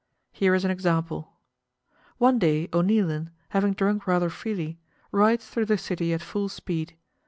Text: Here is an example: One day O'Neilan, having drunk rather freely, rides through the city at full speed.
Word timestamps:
Here 0.31 0.55
is 0.55 0.65
an 0.65 0.71
example: 0.71 1.33
One 2.17 2.39
day 2.39 2.67
O'Neilan, 2.73 3.29
having 3.49 3.73
drunk 3.73 4.07
rather 4.07 4.31
freely, 4.31 4.79
rides 5.11 5.45
through 5.47 5.65
the 5.67 5.77
city 5.77 6.11
at 6.11 6.23
full 6.23 6.49
speed. 6.49 6.95